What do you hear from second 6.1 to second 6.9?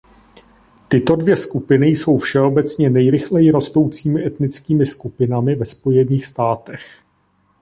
státech.